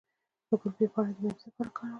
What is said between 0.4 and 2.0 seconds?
د ګلپي پاڼې د معدې لپاره وکاروئ